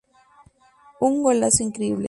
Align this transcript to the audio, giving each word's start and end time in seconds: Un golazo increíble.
Un 0.99 1.21
golazo 1.21 1.61
increíble. 1.61 1.99